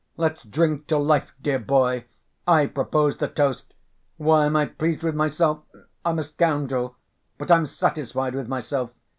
[0.17, 2.05] Let's drink to life, dear boy,
[2.47, 3.75] I propose the toast.
[4.17, 5.59] Why am I pleased with myself?
[6.03, 6.95] I'm a scoundrel,
[7.37, 8.89] but I'm satisfied with myself.